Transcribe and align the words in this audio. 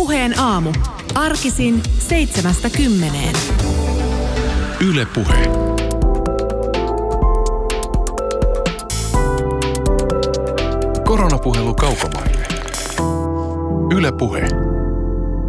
Puheen 0.00 0.38
aamu. 0.38 0.72
Arkisin 1.14 1.82
seitsemästä 1.98 2.70
kymmeneen. 2.70 3.34
Yle 4.88 5.06
Puhe. 5.14 5.36
Koronapuhelu 11.04 11.74
kaukomaille. 11.74 12.46
Yle 13.96 14.12
Puhe. 14.12 14.48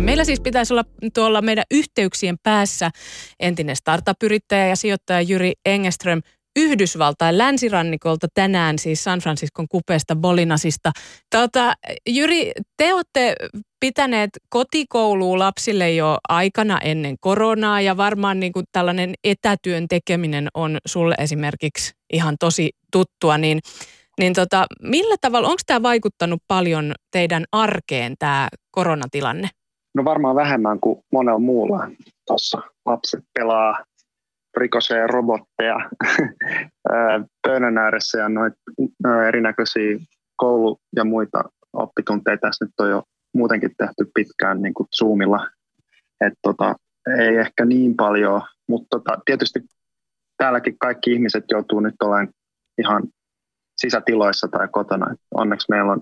Meillä 0.04 0.24
siis 0.24 0.40
pitäisi 0.40 0.74
olla 0.74 0.86
tuolla 1.14 1.42
meidän 1.42 1.66
yhteyksien 1.72 2.36
päässä 2.44 2.92
entinen 3.40 3.76
startup-yrittäjä 3.76 4.68
ja 4.68 4.76
sijoittaja 4.76 5.22
Jyri 5.22 5.54
Engeström 5.66 6.22
Yhdysvaltain 6.56 7.38
länsirannikolta 7.38 8.28
tänään, 8.34 8.80
siis 8.80 9.04
San 9.04 9.20
Franciscon 9.20 9.68
kupeesta 9.70 10.16
Bolinasista. 10.16 10.92
Tota, 11.36 11.74
Jyri, 12.10 12.52
te 12.78 12.94
olette 12.94 13.36
pitäneet 13.82 14.30
kotikoulua 14.50 15.40
lapsille 15.40 15.92
jo 15.92 16.18
aikana 16.30 16.78
ennen 16.84 17.16
koronaa 17.20 17.82
ja 17.82 17.98
varmaan 17.98 18.40
niin 18.40 18.54
kuin 18.54 18.66
tällainen 18.72 19.14
etätyön 19.24 19.88
tekeminen 19.88 20.48
on 20.54 20.78
sulle 20.86 21.16
esimerkiksi 21.18 21.94
ihan 22.14 22.36
tosi 22.40 22.70
tuttua, 22.92 23.38
niin, 23.38 23.60
niin 24.20 24.34
tota, 24.34 24.66
millä 24.82 25.16
tavalla, 25.22 25.48
onko 25.48 25.62
tämä 25.66 25.84
vaikuttanut 25.84 26.42
paljon 26.48 26.94
teidän 27.12 27.44
arkeen 27.52 28.16
tämä 28.20 28.48
koronatilanne? 28.72 29.48
No 29.96 30.06
varmaan 30.06 30.36
vähemmän 30.36 30.80
kuin 30.80 31.00
monella 31.12 31.40
muulla. 31.40 31.88
Tuossa 32.28 32.62
lapset 32.86 33.24
pelaa 33.34 33.84
rikosee 34.58 35.08
robotteja 35.08 35.76
pöydän 37.48 37.78
ääressä 37.78 38.18
ja 38.18 38.30
noita 38.30 38.56
erinäköisiä 39.28 39.98
koulu- 40.36 40.80
ja 40.96 41.04
muita 41.04 41.44
oppitunteja 41.74 42.38
tässä 42.38 42.66
nyt 42.66 42.74
on 42.80 42.90
jo 42.90 43.04
muutenkin 43.34 43.72
tehty 43.78 44.12
pitkään 44.16 44.62
niin 44.62 44.74
kuin 44.74 44.88
Zoomilla. 44.98 45.50
Et 46.26 46.34
tota, 46.42 46.76
ei 47.20 47.36
ehkä 47.38 47.66
niin 47.66 47.96
paljon, 47.96 48.42
mutta 48.68 48.88
tota, 48.90 49.22
tietysti 49.26 49.60
täälläkin 50.38 50.78
kaikki 50.78 51.14
ihmiset 51.14 51.44
joutuu 51.52 51.80
nyt 51.80 51.96
olemaan 52.04 52.30
ihan 52.82 53.04
sisätiloissa 53.82 54.48
tai 54.48 54.68
kotona. 54.72 55.16
Onneksi 55.32 55.68
meillä 55.70 55.92
on 55.92 56.02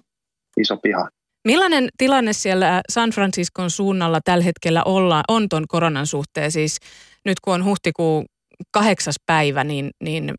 iso 0.59 0.77
piha. 0.77 1.09
Millainen 1.47 1.89
tilanne 1.97 2.33
siellä 2.33 2.81
San 2.89 3.09
Franciscon 3.09 3.69
suunnalla 3.69 4.19
tällä 4.23 4.43
hetkellä 4.43 4.83
olla, 4.85 5.23
on 5.27 5.49
tuon 5.49 5.65
koronan 5.67 6.05
suhteen? 6.05 6.51
Siis 6.51 6.77
nyt 7.25 7.39
kun 7.39 7.53
on 7.53 7.65
huhtikuun 7.65 8.25
kahdeksas 8.71 9.15
päivä, 9.25 9.63
niin, 9.63 9.91
niin 10.03 10.33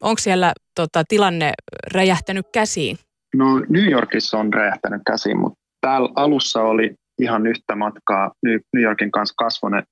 onko 0.00 0.18
siellä 0.18 0.52
tota, 0.74 1.04
tilanne 1.08 1.52
räjähtänyt 1.94 2.46
käsiin? 2.52 2.96
No 3.34 3.58
New 3.68 3.90
Yorkissa 3.90 4.38
on 4.38 4.52
räjähtänyt 4.52 5.02
käsiin, 5.06 5.38
mutta 5.38 5.61
täällä 5.82 6.08
alussa 6.14 6.62
oli 6.62 6.94
ihan 7.18 7.46
yhtä 7.46 7.76
matkaa 7.76 8.32
New 8.44 8.82
Yorkin 8.82 9.10
kanssa 9.10 9.34
kasvaneet 9.36 9.84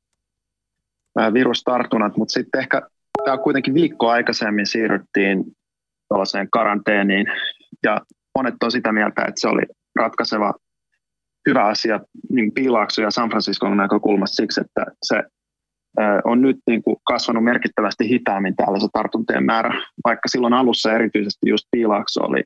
virustartunnat, 1.33 2.17
mutta 2.17 2.33
sitten 2.33 2.61
ehkä 2.61 2.83
tämä 3.25 3.39
kuitenkin 3.39 3.75
viikko 3.75 4.09
aikaisemmin 4.09 4.67
siirryttiin 4.67 5.45
tuollaiseen 6.09 6.49
karanteeniin. 6.51 7.27
Ja 7.83 8.01
monet 8.39 8.55
on 8.65 8.73
sitä 8.73 8.93
mieltä, 8.93 9.21
että 9.21 9.41
se 9.41 9.49
oli 9.49 9.63
ratkaiseva 9.97 10.55
hyvä 11.49 11.65
asia 11.65 12.01
niin 12.31 12.53
Piilaakso 12.53 13.03
ja 13.03 13.11
San 13.11 13.29
Franciscon 13.29 13.77
näkökulmasta 13.77 14.35
siksi, 14.35 14.61
että 14.61 14.85
se 15.03 15.23
on 16.25 16.41
nyt 16.41 16.57
niin 16.67 16.83
kuin 16.83 16.97
kasvanut 17.09 17.45
merkittävästi 17.45 18.09
hitaammin 18.09 18.57
täällä 18.57 18.81
se 18.81 18.87
tartuntojen 18.93 19.45
määrä, 19.45 19.83
vaikka 20.05 20.29
silloin 20.29 20.53
alussa 20.53 20.93
erityisesti 20.93 21.49
just 21.49 21.67
Piilaakso 21.71 22.21
oli 22.21 22.43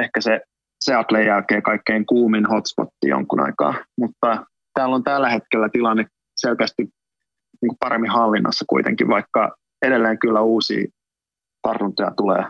ehkä 0.00 0.20
se 0.20 0.40
Seattlein 0.84 1.26
jälkeen 1.26 1.62
kaikkein 1.62 2.06
kuumin 2.06 2.46
hotspotti 2.46 3.08
jonkun 3.08 3.40
aikaa, 3.40 3.74
mutta 3.98 4.46
täällä 4.74 4.94
on 4.94 5.04
tällä 5.04 5.28
hetkellä 5.28 5.68
tilanne 5.68 6.06
selkeästi 6.36 6.82
niin 6.82 7.68
kuin 7.68 7.76
paremmin 7.80 8.10
hallinnassa 8.10 8.64
kuitenkin, 8.68 9.08
vaikka 9.08 9.56
edelleen 9.82 10.18
kyllä 10.18 10.40
uusia 10.40 10.86
tartuntoja 11.62 12.10
tulee 12.16 12.44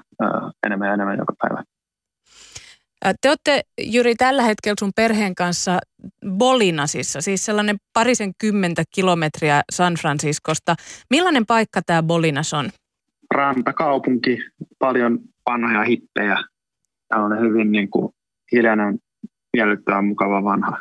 enemmän 0.66 0.88
ja 0.88 0.94
enemmän 0.94 1.18
joka 1.18 1.32
päivä. 1.42 1.62
Te 3.20 3.28
olette, 3.28 3.62
Jyri, 3.80 4.14
tällä 4.14 4.42
hetkellä 4.42 4.74
sun 4.78 4.92
perheen 4.96 5.34
kanssa 5.34 5.78
Bolinasissa, 6.28 7.20
siis 7.20 7.44
sellainen 7.44 7.76
parisen 7.92 8.32
kymmentä 8.38 8.82
kilometriä 8.94 9.62
San 9.72 9.94
Franciscosta. 9.94 10.74
Millainen 11.10 11.46
paikka 11.46 11.80
tämä 11.86 12.02
Bolinas 12.02 12.54
on? 12.54 12.70
Rantakaupunki, 13.34 14.38
paljon 14.78 15.18
vanhoja 15.50 15.84
hippejä. 15.84 16.36
Tämä 17.08 17.24
on 17.24 17.40
hyvin 17.40 17.72
niin 17.72 17.90
kuin 17.90 18.12
hiljainen, 18.52 18.98
miellyttävä, 19.56 20.02
mukava 20.02 20.44
vanha 20.44 20.78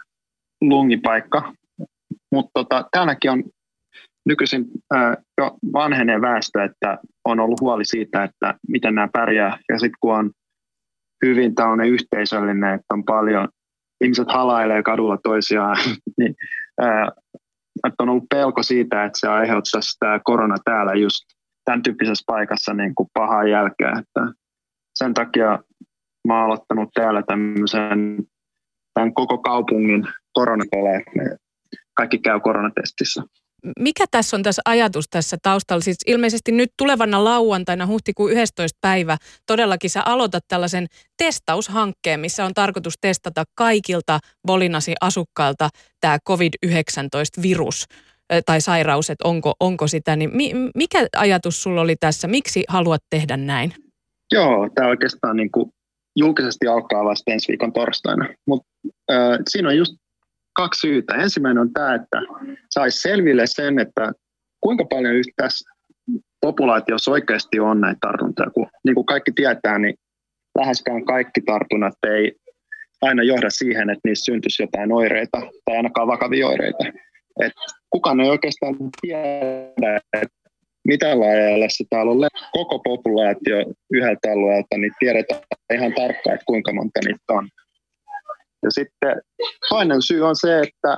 lungipaikka. 0.62 1.54
Mutta 2.32 2.52
tota, 2.54 2.90
täälläkin 2.92 3.32
on 3.32 3.44
nykyisin 4.26 4.66
äh, 4.96 5.18
jo 5.38 5.58
vanhenee 5.74 6.22
väestö, 6.22 6.64
että 6.64 6.98
on 7.26 7.40
ollut 7.40 7.62
huoli 7.62 7.86
siitä, 7.86 8.24
että 8.24 8.54
miten 8.68 8.96
nämä 8.96 9.08
pärjää. 9.14 9.58
Ja 9.70 9.80
sitten 9.80 9.98
kun 10.00 10.16
on 10.16 10.32
hyvin 11.26 11.56
tällainen 11.56 11.90
yhteisöllinen, 11.90 12.74
että 12.74 12.94
on 12.94 13.04
paljon, 13.04 13.48
ihmiset 14.04 14.28
halailee 14.32 14.84
kadulla 14.84 15.18
toisiaan, 15.24 15.78
niin 16.20 16.36
ää, 16.82 17.12
että 17.88 18.04
on 18.04 18.10
ollut 18.10 18.30
pelko 18.30 18.64
siitä, 18.64 19.06
että 19.06 19.20
se 19.20 19.28
aiheuttaisi 19.28 19.98
tämä 20.00 20.20
korona 20.24 20.56
täällä 20.66 20.94
just 20.94 21.24
tämän 21.66 21.84
tyyppisessä 21.84 22.24
paikassa 22.28 22.74
niin 22.74 22.96
kuin 22.96 23.10
pahaa 23.14 23.48
jälkeä. 23.48 23.92
Että 24.00 24.34
sen 24.96 25.14
takia 25.14 25.60
mä 26.28 26.38
oon 26.38 26.46
aloittanut 26.46 26.90
täällä 26.94 27.24
tämmöisen 27.28 28.18
tämän 28.94 29.14
koko 29.14 29.38
kaupungin 29.38 30.08
koronatole, 30.34 31.04
kaikki 31.94 32.18
käy 32.18 32.40
koronatestissä 32.40 33.24
mikä 33.80 34.06
tässä 34.12 34.38
on 34.38 34.44
tässä 34.44 34.62
ajatus 34.66 35.06
tässä 35.10 35.38
taustalla? 35.42 35.82
Siis 35.82 35.98
ilmeisesti 36.08 36.52
nyt 36.52 36.70
tulevana 36.78 37.24
lauantaina 37.24 37.88
huhtikuun 37.88 38.32
11. 38.32 38.78
päivä 38.82 39.18
todellakin 39.46 39.90
sä 39.90 40.02
aloitat 40.06 40.44
tällaisen 40.48 40.88
testaushankkeen, 41.18 42.20
missä 42.20 42.46
on 42.46 42.54
tarkoitus 42.54 42.94
testata 43.02 43.44
kaikilta 43.56 44.20
Bolinasi 44.48 44.94
asukkailta 45.02 45.70
tämä 46.02 46.18
COVID-19-virus 46.28 47.86
tai 48.46 48.62
sairaus, 48.62 49.10
että 49.10 49.28
onko, 49.28 49.54
onko 49.60 49.88
sitä. 49.88 50.16
Niin 50.16 50.32
mikä 50.76 51.08
ajatus 51.18 51.64
sulla 51.64 51.82
oli 51.82 51.96
tässä? 51.96 52.28
Miksi 52.28 52.64
haluat 52.68 53.02
tehdä 53.10 53.38
näin? 53.38 53.74
Joo, 54.32 54.70
tämä 54.76 54.88
oikeastaan 54.88 55.38
niin 55.38 55.52
kuin 55.52 55.72
julkisesti 56.16 56.68
alkaa 56.68 57.06
vasta 57.06 57.32
ensi 57.32 57.48
viikon 57.48 57.74
torstaina. 57.74 58.28
Mutta 58.48 58.68
äh, 59.12 59.40
siinä 59.50 59.70
on 59.70 59.78
just 59.78 59.94
kaksi 60.54 60.80
syytä. 60.80 61.16
Ensimmäinen 61.16 61.62
on 61.62 61.74
tämä, 61.74 61.96
että 61.96 62.22
saisi 62.70 63.00
selville 63.02 63.44
sen, 63.46 63.80
että 63.80 64.12
kuinka 64.62 64.86
paljon 64.86 65.16
tässä 65.36 65.72
populaatiossa 66.42 67.12
oikeasti 67.12 67.60
on 67.60 67.82
näitä 67.82 67.98
tartuntoja. 68.02 68.50
Kun, 68.50 68.68
niin 68.86 68.96
kuin 68.96 69.06
kaikki 69.06 69.32
tietää, 69.36 69.80
niin 69.80 69.96
läheskään 70.58 71.06
kaikki 71.06 71.42
tartunnat 71.42 71.94
ei 72.08 72.32
aina 73.02 73.24
johda 73.24 73.50
siihen, 73.50 73.90
että 73.90 74.02
niissä 74.06 74.32
syntyisi 74.32 74.64
jotain 74.64 74.92
oireita 74.92 75.40
tai 75.66 75.78
ainakaan 75.78 76.08
vakavia 76.08 76.48
oireita. 76.48 76.86
Et 77.42 77.54
kukaan 77.90 78.20
ei 78.20 78.30
oikeastaan 78.30 78.76
tiedä, 79.02 80.02
että 80.14 80.41
mitä 80.88 81.20
lajeilla 81.20 81.66
se 81.70 81.84
täällä 81.90 82.12
on 82.12 82.28
koko 82.52 82.80
populaatio 82.80 83.58
yhdeltä 83.94 84.32
alueelta, 84.32 84.78
niin 84.78 84.92
tiedetään 85.00 85.42
ihan 85.74 85.94
tarkkaan, 85.94 86.34
että 86.34 86.46
kuinka 86.46 86.74
monta 86.74 87.00
niitä 87.06 87.34
on. 87.34 87.50
Ja 88.64 88.72
sitten 88.72 89.22
toinen 89.70 90.02
syy 90.02 90.22
on 90.22 90.36
se, 90.36 90.60
että 90.60 90.98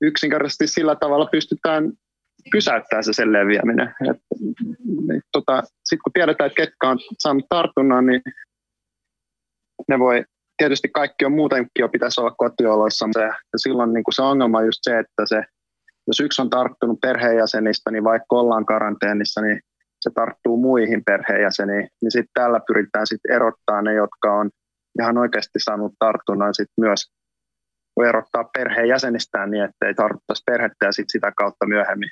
yksinkertaisesti 0.00 0.66
sillä 0.66 0.96
tavalla 0.96 1.26
pystytään 1.26 1.92
pysäyttämään 2.52 3.04
se 3.04 3.12
sen 3.12 3.32
leviäminen. 3.32 3.94
niin, 5.08 5.22
tota, 5.32 5.62
Sitten 5.62 6.02
kun 6.04 6.12
tiedetään, 6.12 6.46
että 6.46 6.62
ketkä 6.62 6.88
on 6.88 6.98
saanut 7.18 7.46
tartunnan, 7.48 8.06
niin 8.06 8.22
ne 9.88 9.98
voi, 9.98 10.24
tietysti 10.56 10.88
kaikki 10.88 11.24
on 11.24 11.32
muutenkin 11.32 11.70
jo 11.78 11.88
pitäisi 11.88 12.20
olla 12.20 12.34
kotioloissa. 12.38 13.06
Ja 13.20 13.34
silloin 13.56 13.92
niin 13.92 14.04
se 14.14 14.22
ongelma 14.22 14.58
on 14.58 14.66
just 14.66 14.78
se, 14.82 14.98
että 14.98 15.22
se, 15.24 15.42
jos 16.06 16.20
yksi 16.20 16.42
on 16.42 16.50
tarttunut 16.50 17.00
perheenjäsenistä, 17.00 17.90
niin 17.90 18.04
vaikka 18.04 18.36
ollaan 18.36 18.66
karanteenissa, 18.66 19.40
niin 19.40 19.60
se 20.00 20.10
tarttuu 20.14 20.56
muihin 20.56 21.04
perheenjäseniin. 21.04 21.88
Niin 22.02 22.10
sitten 22.10 22.30
tällä 22.34 22.60
pyritään 22.66 23.06
sitten 23.06 23.34
erottaa 23.34 23.82
ne, 23.82 23.94
jotka 23.94 24.34
on 24.34 24.50
ihan 25.00 25.18
oikeasti 25.18 25.58
saanut 25.58 25.94
tartunnan 25.98 26.54
sit 26.54 26.68
myös 26.80 27.12
voi 27.96 28.08
erottaa 28.08 28.44
perheen 28.44 28.88
jäsenistään 28.88 29.50
niin, 29.50 29.64
että 29.64 29.86
ei 29.86 29.94
tartuttaisi 29.94 30.42
perhettä 30.46 30.86
ja 30.86 30.92
sit 30.92 31.06
sitä 31.08 31.32
kautta 31.36 31.66
myöhemmin 31.66 32.10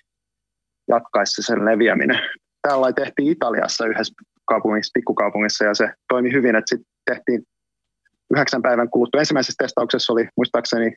jatkaisi 0.89 1.43
sen 1.43 1.65
leviäminen. 1.65 2.21
Tällä 2.63 2.93
tehtiin 2.93 3.33
Italiassa 3.33 3.87
yhdessä 3.87 4.15
kaupungissa, 4.45 4.91
pikkukaupungissa 4.95 5.65
ja 5.65 5.75
se 5.75 5.91
toimi 6.09 6.33
hyvin, 6.33 6.57
että 6.57 6.69
sitten 6.69 6.93
tehtiin 7.11 7.43
yhdeksän 8.35 8.63
päivän 8.63 8.91
kuluttua. 8.91 9.21
Ensimmäisessä 9.21 9.65
testauksessa 9.65 10.13
oli 10.13 10.29
muistaakseni 10.37 10.95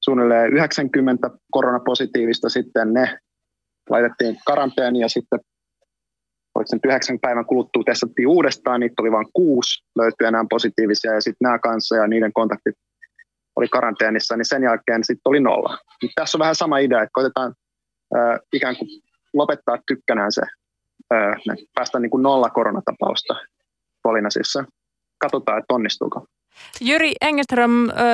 suunnilleen 0.00 0.52
90 0.52 1.30
koronapositiivista, 1.50 2.48
sitten 2.48 2.92
ne 2.92 3.18
laitettiin 3.90 4.36
karanteeni 4.46 5.00
ja 5.00 5.08
sitten 5.08 5.40
oliko 6.54 6.66
se 6.66 6.76
nyt 6.76 6.84
yhdeksän 6.84 7.18
päivän 7.20 7.46
kuluttua 7.46 7.82
testattiin 7.86 8.28
uudestaan, 8.28 8.80
niitä 8.80 9.02
oli 9.02 9.12
vain 9.12 9.26
kuusi, 9.32 9.84
löytyi 9.98 10.26
enää 10.26 10.44
positiivisia 10.50 11.14
ja 11.14 11.20
sitten 11.20 11.46
nämä 11.46 11.58
kanssa 11.58 11.96
ja 11.96 12.06
niiden 12.06 12.32
kontaktit 12.32 12.74
oli 13.56 13.68
karanteenissa, 13.68 14.36
niin 14.36 14.48
sen 14.48 14.62
jälkeen 14.62 15.04
sitten 15.04 15.30
oli 15.30 15.40
nolla. 15.40 15.78
Nyt 16.02 16.12
tässä 16.14 16.38
on 16.38 16.40
vähän 16.40 16.54
sama 16.54 16.78
idea, 16.78 17.02
että 17.02 17.12
koitetaan 17.12 17.54
äh, 18.16 18.38
ikään 18.52 18.76
kuin 18.76 18.88
lopettaa 19.34 19.78
tykkänään 19.86 20.32
se, 20.32 20.42
äh, 21.14 21.36
päästä 21.74 21.98
niin 21.98 22.10
kuin 22.10 22.22
nolla 22.22 22.50
koronatapausta 22.50 23.34
Polinasissa. 24.02 24.64
Katsotaan, 25.18 25.58
että 25.58 25.74
onnistuuko. 25.74 26.26
Jyri 26.80 27.12
Engeström, 27.20 27.70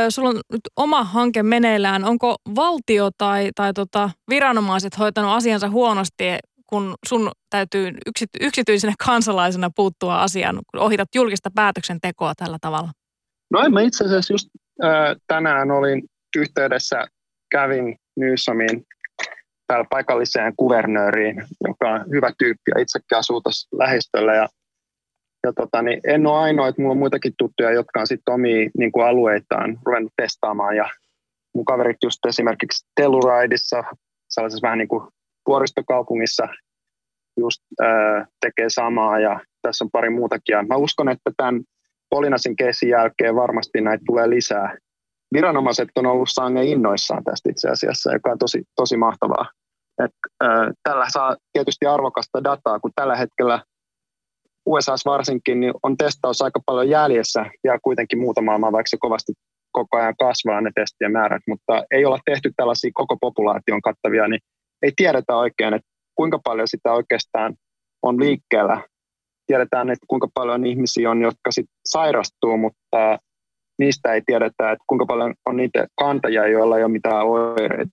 sulla 0.09 0.29
on 0.29 0.41
nyt 0.53 0.61
oma 0.77 1.05
hanke 1.05 1.43
meneillään. 1.43 2.05
Onko 2.05 2.37
valtio 2.57 3.11
tai, 3.19 3.51
tai 3.55 3.73
tota, 3.73 4.11
viranomaiset 4.31 4.99
hoitanut 4.99 5.31
asiansa 5.31 5.69
huonosti, 5.69 6.25
kun 6.67 6.95
sun 7.07 7.31
täytyy 7.51 7.91
yksityisenä 8.41 8.93
kansalaisena 9.07 9.71
puuttua 9.77 10.23
asiaan, 10.23 10.55
kun 10.55 10.81
ohitat 10.81 11.09
julkista 11.15 11.51
päätöksentekoa 11.55 12.35
tällä 12.35 12.59
tavalla? 12.61 12.89
No 13.51 13.61
en 13.61 13.73
mä 13.73 13.81
itse 13.81 14.05
asiassa 14.05 14.35
just 14.35 14.49
äh, 14.85 15.17
tänään 15.27 15.71
olin 15.71 16.03
yhteydessä, 16.37 17.07
kävin 17.51 17.97
Newsomiin 18.17 18.87
täällä 19.67 19.87
paikalliseen 19.91 20.53
kuvernööriin, 20.57 21.43
joka 21.69 21.91
on 21.91 22.05
hyvä 22.11 22.31
tyyppi 22.39 22.71
ja 22.75 22.81
itsekin 22.81 23.19
asuu 23.19 23.41
tuossa 23.41 23.77
lähistöllä 23.77 24.35
ja 24.35 24.49
ja 25.47 25.53
tota, 25.53 25.83
niin 25.83 26.01
en 26.05 26.27
ole 26.27 26.39
ainoa, 26.39 26.69
että 26.69 26.83
mulla 26.83 26.93
on 26.93 26.99
muitakin 26.99 27.35
tuttuja, 27.39 27.71
jotka 27.73 28.01
on 28.01 28.07
sitten 28.07 28.35
omia 28.35 28.71
niin 28.79 28.93
kuin 28.93 29.07
alueitaan 29.07 29.79
ruvennut 29.87 30.13
testaamaan. 30.17 30.77
Ja 30.77 30.89
mun 31.55 31.65
kaverit 31.65 31.97
just 32.03 32.27
esimerkiksi 32.27 32.87
Tellurideissa, 32.95 33.85
sellaisessa 34.29 34.67
vähän 34.67 34.79
niin 34.79 34.89
kuin 34.89 35.09
vuoristokaupungissa, 35.49 36.49
just 37.37 37.63
ää, 37.83 38.27
tekee 38.41 38.67
samaa 38.69 39.21
ja 39.21 39.41
tässä 39.63 39.85
on 39.85 39.91
pari 39.91 40.11
muutakin. 40.11 40.53
Ja 40.53 40.63
mä 40.63 40.77
uskon, 40.77 41.09
että 41.09 41.31
tämän 41.37 41.63
Polinasin 42.11 42.57
kesin 42.57 42.89
jälkeen 42.89 43.37
varmasti 43.37 43.81
näitä 43.81 44.05
tulee 44.07 44.31
lisää. 44.31 44.77
Viranomaiset 45.35 45.89
on 45.97 46.07
ollut 46.07 46.29
sange 46.33 46.65
innoissaan 46.65 47.25
tästä 47.25 47.51
itse 47.51 47.69
asiassa, 47.69 48.13
joka 48.13 48.31
on 48.31 48.39
tosi, 48.39 48.63
tosi 48.77 48.97
mahtavaa. 48.97 49.51
Et, 50.05 50.11
ää, 50.41 50.71
tällä 50.83 51.07
saa 51.09 51.37
tietysti 51.53 51.87
arvokasta 51.87 52.45
dataa, 52.45 52.81
kun 52.81 52.93
tällä 52.97 53.17
hetkellä– 53.17 53.61
USA 54.67 54.95
varsinkin 55.05 55.61
niin 55.61 55.75
on 55.83 55.97
testaus 55.97 56.43
aika 56.43 56.61
paljon 56.67 56.89
jäljessä 56.89 57.47
ja 57.65 57.79
kuitenkin 57.83 58.19
muuta 58.19 58.43
maailmaa, 58.43 58.73
vaikka 58.73 58.89
se 58.89 58.97
kovasti 59.01 59.33
koko 59.73 59.97
ajan 59.97 60.15
kasvaa 60.19 60.61
ne 60.61 60.71
testien 60.75 61.13
määrät, 61.13 61.43
mutta 61.49 61.85
ei 61.91 62.05
olla 62.05 62.19
tehty 62.25 62.53
tällaisia 62.57 62.91
koko 62.95 63.17
populaation 63.21 63.83
kattavia, 63.83 64.29
niin 64.29 64.41
ei 64.83 64.93
tiedetä 64.97 65.37
oikein, 65.37 65.75
että 65.75 65.89
kuinka 66.15 66.39
paljon 66.45 66.69
sitä 66.69 66.93
oikeastaan 66.93 67.55
on 68.03 68.21
liikkeellä. 68.21 68.83
Tiedetään, 69.47 69.91
että 69.91 70.07
kuinka 70.09 70.29
paljon 70.35 70.67
ihmisiä 70.67 71.11
on, 71.11 71.23
jotka 71.23 71.51
sit 71.51 71.67
sairastuu, 71.85 72.57
mutta 72.57 73.19
niistä 73.79 74.13
ei 74.13 74.23
tiedetä, 74.27 74.71
että 74.73 74.85
kuinka 74.87 75.07
paljon 75.07 75.35
on 75.47 75.57
niitä 75.57 75.87
kantajia, 76.01 76.49
joilla 76.49 76.79
ei 76.79 76.85
ole 76.85 76.93
mitään 76.93 77.27
oireita 77.27 77.91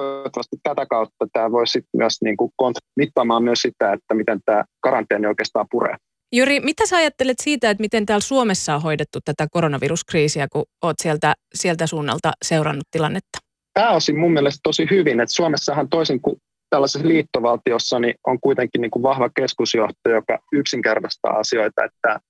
toivottavasti 0.00 0.56
tätä 0.62 0.86
kautta 0.86 1.26
tämä 1.32 1.52
voisi 1.52 1.82
myös 1.96 2.22
niin 2.22 2.36
kuin 2.36 2.52
mittaamaan 2.96 3.44
myös 3.44 3.58
sitä, 3.62 3.92
että 3.92 4.14
miten 4.14 4.40
tämä 4.44 4.64
karanteeni 4.80 5.26
oikeastaan 5.26 5.66
puree. 5.70 5.96
Juri, 6.32 6.60
mitä 6.60 6.86
sä 6.86 6.96
ajattelet 6.96 7.36
siitä, 7.42 7.70
että 7.70 7.80
miten 7.80 8.06
täällä 8.06 8.22
Suomessa 8.22 8.74
on 8.74 8.82
hoidettu 8.82 9.18
tätä 9.24 9.46
koronaviruskriisiä, 9.50 10.46
kun 10.52 10.64
oot 10.82 10.96
sieltä, 11.02 11.34
sieltä 11.54 11.86
suunnalta 11.86 12.32
seurannut 12.44 12.84
tilannetta? 12.90 13.38
Pääosin 13.74 14.18
mun 14.18 14.32
mielestä 14.32 14.60
tosi 14.62 14.86
hyvin, 14.90 15.20
että 15.20 15.34
Suomessahan 15.34 15.88
toisin 15.88 16.20
kuin 16.22 16.36
tällaisessa 16.70 17.08
liittovaltiossa 17.08 17.98
niin 17.98 18.14
on 18.26 18.40
kuitenkin 18.40 18.80
niin 18.80 18.90
kuin 18.90 19.02
vahva 19.02 19.30
keskusjohto, 19.36 20.10
joka 20.10 20.38
yksinkertaistaa 20.52 21.38
asioita, 21.38 21.84
että 21.84 22.20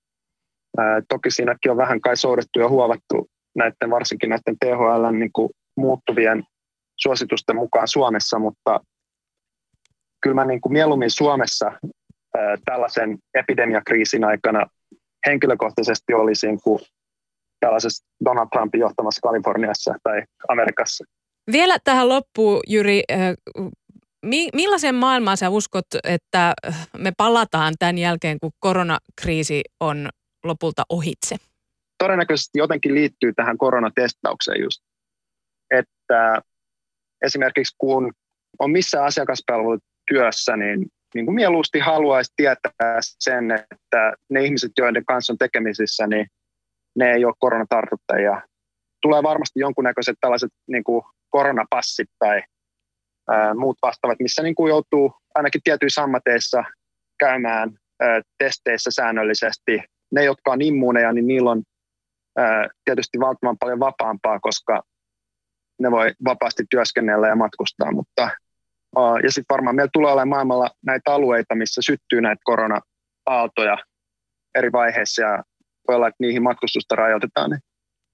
ää, 0.77 1.01
toki 1.09 1.31
siinäkin 1.31 1.71
on 1.71 1.77
vähän 1.77 2.01
kai 2.01 2.17
soudettu 2.17 2.59
ja 2.59 2.69
huovattu 2.69 3.27
näiden, 3.55 3.89
varsinkin 3.89 4.29
näiden 4.29 4.57
THL 4.59 5.17
niin 5.17 5.31
kuin 5.33 5.49
muuttuvien 5.77 6.43
suositusten 6.97 7.55
mukaan 7.55 7.87
Suomessa, 7.87 8.39
mutta 8.39 8.79
kyllä 10.21 10.35
mä 10.35 10.45
niin 10.45 10.61
kuin 10.61 10.73
mieluummin 10.73 11.11
Suomessa 11.11 11.65
ää, 11.65 12.57
tällaisen 12.65 13.17
epidemiakriisin 13.33 14.23
aikana 14.23 14.65
henkilökohtaisesti 15.27 16.13
olisin 16.13 16.61
kuin 16.61 16.79
tällaisessa 17.59 18.05
Donald 18.25 18.47
Trumpin 18.51 18.81
johtamassa 18.81 19.21
Kaliforniassa 19.21 19.95
tai 20.03 20.23
Amerikassa. 20.47 21.03
Vielä 21.51 21.77
tähän 21.83 22.09
loppuun, 22.09 22.59
Jyri, 22.67 23.03
millaiseen 24.53 24.95
maailmaan 24.95 25.37
sä 25.37 25.49
uskot, 25.49 25.85
että 26.03 26.53
me 26.97 27.11
palataan 27.17 27.73
tämän 27.79 27.97
jälkeen, 27.97 28.37
kun 28.39 28.51
koronakriisi 28.59 29.61
on 29.79 30.09
lopulta 30.43 30.83
ohitse? 30.89 31.35
Todennäköisesti 31.97 32.59
jotenkin 32.59 32.93
liittyy 32.93 33.33
tähän 33.33 33.57
koronatestaukseen 33.57 34.61
just, 34.61 34.81
että 35.71 36.41
esimerkiksi 37.21 37.75
kun 37.77 38.13
on 38.59 38.71
missä 38.71 39.03
asiakaspalvelutyössä, 39.03 40.57
niin, 40.57 40.87
niin 41.15 41.25
kuin 41.25 41.35
mieluusti 41.35 41.79
haluaisi 41.79 42.33
tietää 42.35 42.99
sen, 43.19 43.51
että 43.51 44.13
ne 44.29 44.43
ihmiset, 44.43 44.71
joiden 44.77 45.05
kanssa 45.05 45.33
on 45.33 45.37
tekemisissä, 45.37 46.07
niin 46.07 46.27
ne 46.95 47.11
ei 47.11 47.25
ole 47.25 47.33
koronatartuttajia. 47.39 48.41
Tulee 49.01 49.23
varmasti 49.23 49.59
jonkunnäköiset 49.59 50.17
tällaiset 50.21 50.51
niin 50.67 50.83
kuin 50.83 51.03
koronapassit 51.29 52.09
tai 52.19 52.43
ää, 53.29 53.53
muut 53.53 53.77
vastaavat, 53.81 54.19
missä 54.19 54.43
niin 54.43 54.55
kuin 54.55 54.69
joutuu 54.69 55.13
ainakin 55.35 55.61
tietyissä 55.63 56.03
ammateissa 56.03 56.63
käymään 57.19 57.71
ää, 57.99 58.21
testeissä 58.37 58.91
säännöllisesti. 58.91 59.83
Ne, 60.11 60.23
jotka 60.23 60.51
on 60.51 60.61
immuuneja, 60.61 61.13
niin 61.13 61.27
niillä 61.27 61.51
on 61.51 61.63
ää, 62.37 62.67
tietysti 62.85 63.19
valtavan 63.19 63.57
paljon 63.59 63.79
vapaampaa, 63.79 64.39
koska 64.39 64.83
ne 65.79 65.91
voi 65.91 66.11
vapaasti 66.25 66.63
työskennellä 66.69 67.27
ja 67.27 67.35
matkustaa, 67.35 67.91
mutta 67.91 68.29
ja 69.23 69.31
sitten 69.31 69.53
varmaan 69.53 69.75
meillä 69.75 69.89
tulee 69.93 70.11
olemaan 70.11 70.27
maailmalla 70.27 70.69
näitä 70.85 71.13
alueita, 71.13 71.55
missä 71.55 71.81
syttyy 71.81 72.21
näitä 72.21 72.41
korona-aaltoja 72.43 73.77
eri 74.55 74.71
vaiheissa 74.71 75.21
ja 75.21 75.43
voi 75.87 75.95
olla, 75.95 76.07
että 76.07 76.17
niihin 76.19 76.43
matkustusta 76.43 76.95
rajoitetaan. 76.95 77.49
Niin 77.49 77.59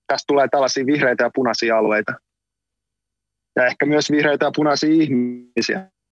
tästä 0.08 0.24
tulee 0.28 0.48
tällaisia 0.52 0.86
vihreitä 0.86 1.24
ja 1.24 1.30
punaisia 1.34 1.78
alueita. 1.78 2.14
Ja 3.56 3.66
ehkä 3.66 3.86
myös 3.86 4.12
vihreitä 4.12 4.46
ja 4.46 4.52
punaisia 4.56 4.90
ihmisiä. 4.94 5.92